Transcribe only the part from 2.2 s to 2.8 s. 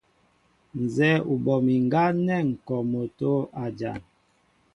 nɛ́ ŋ̀ kɔ